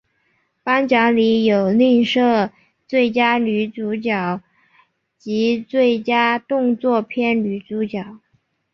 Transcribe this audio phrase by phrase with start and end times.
[0.63, 2.49] 颁奖礼有另设
[2.87, 4.41] 最佳女主角
[5.19, 8.17] 及最佳动作片女主角。